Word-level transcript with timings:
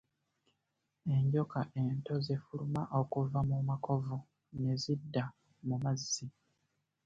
Enjoka 1.15 1.59
ento 1.83 2.13
zifuluma 2.25 2.81
okuva 2.99 3.39
mu 3.49 3.57
makovu 3.69 4.17
ne 4.61 4.71
zidda 4.81 5.23
mu 5.67 5.75
mazzi. 5.83 6.27